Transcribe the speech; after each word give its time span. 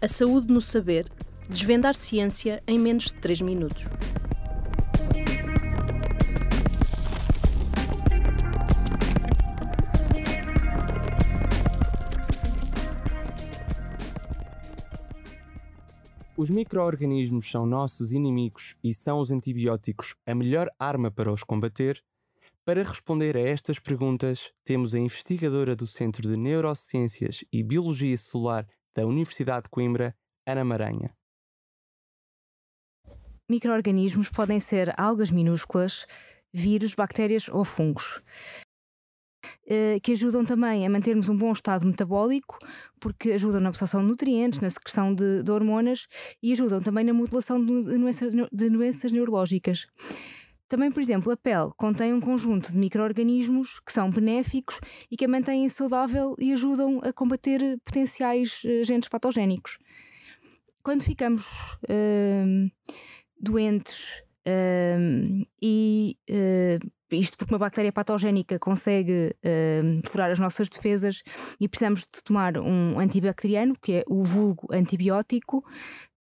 A 0.00 0.06
saúde 0.06 0.52
no 0.52 0.62
saber. 0.62 1.06
Desvendar 1.50 1.96
ciência 1.96 2.62
em 2.68 2.78
menos 2.78 3.06
de 3.06 3.16
3 3.16 3.40
minutos. 3.40 3.84
Os 16.36 16.48
micro-organismos 16.48 17.50
são 17.50 17.66
nossos 17.66 18.12
inimigos 18.12 18.76
e 18.84 18.94
são 18.94 19.18
os 19.18 19.32
antibióticos 19.32 20.14
a 20.24 20.32
melhor 20.32 20.70
arma 20.78 21.10
para 21.10 21.32
os 21.32 21.42
combater? 21.42 22.00
Para 22.64 22.84
responder 22.84 23.36
a 23.36 23.40
estas 23.40 23.80
perguntas, 23.80 24.52
temos 24.64 24.94
a 24.94 24.98
investigadora 25.00 25.74
do 25.74 25.88
Centro 25.88 26.22
de 26.22 26.36
Neurociências 26.36 27.44
e 27.52 27.64
Biologia 27.64 28.16
Celular 28.16 28.64
da 28.98 29.06
Universidade 29.06 29.64
de 29.64 29.70
Coimbra, 29.70 30.12
Ana 30.44 30.64
Maranha. 30.64 31.14
Microorganismos 33.48 34.28
podem 34.28 34.58
ser 34.58 34.92
algas 35.00 35.30
minúsculas, 35.30 36.04
vírus, 36.52 36.94
bactérias 36.96 37.48
ou 37.48 37.64
fungos. 37.64 38.20
Eh, 39.68 40.00
que 40.02 40.12
ajudam 40.12 40.44
também 40.44 40.84
a 40.84 40.90
mantermos 40.90 41.28
um 41.28 41.36
bom 41.36 41.52
estado 41.52 41.86
metabólico, 41.86 42.58
porque 43.00 43.30
ajudam 43.30 43.60
na 43.60 43.68
absorção 43.68 44.00
de 44.00 44.08
nutrientes, 44.08 44.58
na 44.58 44.68
secreção 44.68 45.14
de, 45.14 45.44
de 45.44 45.52
hormonas 45.52 46.08
e 46.42 46.52
ajudam 46.52 46.82
também 46.82 47.04
na 47.04 47.12
modulação 47.12 47.64
de 47.64 47.98
doenças, 47.98 48.32
de 48.34 48.70
doenças 48.70 49.12
neurológicas. 49.12 49.86
Também, 50.68 50.92
por 50.92 51.00
exemplo, 51.00 51.32
a 51.32 51.36
pele 51.36 51.70
contém 51.76 52.12
um 52.12 52.20
conjunto 52.20 52.70
de 52.70 52.76
micro-organismos 52.76 53.80
que 53.80 53.90
são 53.90 54.10
benéficos 54.10 54.78
e 55.10 55.16
que 55.16 55.24
a 55.24 55.28
mantêm 55.28 55.66
saudável 55.68 56.34
e 56.38 56.52
ajudam 56.52 57.00
a 57.02 57.12
combater 57.12 57.60
potenciais 57.84 58.60
eh, 58.66 58.80
agentes 58.80 59.08
patogénicos. 59.08 59.78
Quando 60.82 61.02
ficamos 61.02 61.74
uh, 61.84 62.70
doentes 63.40 64.22
uh, 64.46 65.46
e 65.60 66.16
uh, 66.30 66.90
isto 67.10 67.38
porque 67.38 67.54
uma 67.54 67.58
bactéria 67.58 67.90
patogénica 67.90 68.58
consegue 68.58 69.34
furar 70.04 70.30
as 70.30 70.38
nossas 70.38 70.68
defesas 70.68 71.22
e 71.58 71.66
precisamos 71.66 72.02
de 72.02 72.22
tomar 72.22 72.58
um 72.58 73.00
antibacteriano, 73.00 73.74
que 73.80 73.94
é 73.94 74.04
o 74.06 74.22
vulgo 74.22 74.68
antibiótico, 74.70 75.64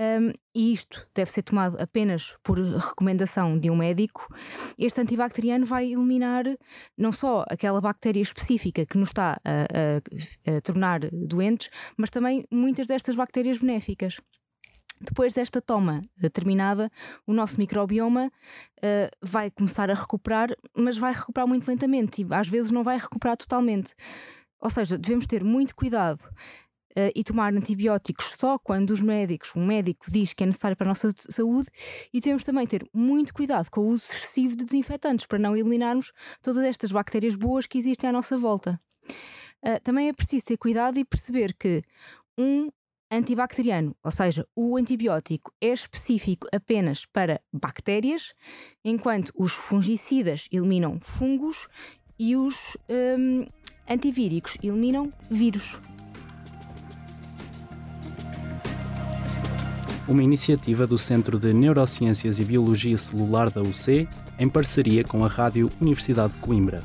um, 0.00 0.32
e 0.54 0.72
isto 0.72 1.06
deve 1.14 1.30
ser 1.30 1.42
tomado 1.42 1.76
apenas 1.78 2.34
por 2.42 2.58
recomendação 2.58 3.58
de 3.58 3.70
um 3.70 3.76
médico. 3.76 4.26
Este 4.78 4.98
antibacteriano 5.02 5.66
vai 5.66 5.92
eliminar 5.92 6.44
não 6.96 7.12
só 7.12 7.44
aquela 7.50 7.82
bactéria 7.82 8.22
específica 8.22 8.86
que 8.86 8.96
nos 8.96 9.10
está 9.10 9.38
a, 9.44 10.52
a, 10.52 10.56
a 10.56 10.60
tornar 10.62 11.00
doentes, 11.12 11.68
mas 11.98 12.08
também 12.08 12.46
muitas 12.50 12.86
destas 12.86 13.14
bactérias 13.14 13.58
benéficas. 13.58 14.18
Depois 15.02 15.34
desta 15.34 15.60
toma 15.60 16.00
terminada, 16.32 16.90
o 17.26 17.32
nosso 17.32 17.58
microbioma 17.58 18.26
uh, 18.26 19.10
vai 19.22 19.50
começar 19.50 19.90
a 19.90 19.94
recuperar, 19.94 20.48
mas 20.74 20.98
vai 20.98 21.12
recuperar 21.12 21.46
muito 21.46 21.66
lentamente 21.66 22.22
e 22.22 22.34
às 22.34 22.48
vezes 22.48 22.70
não 22.70 22.82
vai 22.82 22.98
recuperar 22.98 23.36
totalmente. 23.36 23.94
Ou 24.60 24.68
seja, 24.68 24.98
devemos 24.98 25.26
ter 25.26 25.42
muito 25.42 25.74
cuidado 25.74 26.22
uh, 26.96 27.10
e 27.14 27.22
tomar 27.24 27.52
antibióticos 27.54 28.34
só 28.38 28.58
quando 28.58 28.90
os 28.90 29.02
médicos, 29.02 29.54
um 29.56 29.64
médico 29.64 30.10
diz 30.10 30.32
que 30.32 30.42
é 30.42 30.46
necessário 30.46 30.76
para 30.76 30.86
a 30.86 30.90
nossa 30.90 31.12
saúde, 31.16 31.68
e 32.12 32.20
devemos 32.20 32.44
também 32.44 32.66
ter 32.66 32.86
muito 32.92 33.34
cuidado 33.34 33.70
com 33.70 33.80
o 33.80 33.88
uso 33.88 34.12
excessivo 34.12 34.56
de 34.56 34.64
desinfetantes 34.64 35.26
para 35.26 35.38
não 35.38 35.56
eliminarmos 35.56 36.12
todas 36.42 36.64
estas 36.64 36.92
bactérias 36.92 37.36
boas 37.36 37.66
que 37.66 37.78
existem 37.78 38.08
à 38.08 38.12
nossa 38.12 38.36
volta. 38.36 38.80
Uh, 39.62 39.80
também 39.82 40.08
é 40.08 40.12
preciso 40.12 40.44
ter 40.44 40.56
cuidado 40.56 40.98
e 40.98 41.04
perceber 41.04 41.54
que 41.54 41.82
um 42.38 42.70
antibacteriano, 43.10 43.96
ou 44.04 44.10
seja, 44.10 44.46
o 44.54 44.76
antibiótico 44.76 45.52
é 45.60 45.68
específico 45.68 46.46
apenas 46.54 47.04
para 47.04 47.40
bactérias, 47.52 48.32
enquanto 48.84 49.32
os 49.36 49.52
fungicidas 49.52 50.46
eliminam 50.52 51.00
fungos 51.02 51.66
e 52.18 52.36
os 52.36 52.76
um, 52.88 53.44
antivíricos 53.88 54.56
eliminam 54.62 55.12
vírus. 55.28 55.80
Uma 60.10 60.24
iniciativa 60.24 60.88
do 60.88 60.98
Centro 60.98 61.38
de 61.38 61.52
Neurociências 61.52 62.40
e 62.40 62.44
Biologia 62.44 62.98
Celular 62.98 63.48
da 63.48 63.62
UC, 63.62 64.08
em 64.40 64.48
parceria 64.48 65.04
com 65.04 65.24
a 65.24 65.28
Rádio 65.28 65.70
Universidade 65.80 66.32
de 66.32 66.38
Coimbra. 66.40 66.80